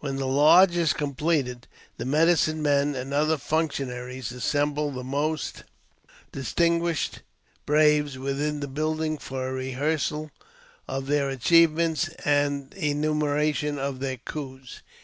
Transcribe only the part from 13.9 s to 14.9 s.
their coos.